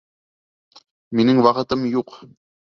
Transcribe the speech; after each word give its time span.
Минең 1.21 1.43
ваҡытым 1.49 1.87
юҡ! 2.01 2.19